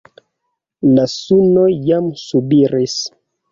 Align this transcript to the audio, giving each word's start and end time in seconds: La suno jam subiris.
La 0.99 1.05
suno 1.17 1.67
jam 1.91 2.11
subiris. 2.25 2.99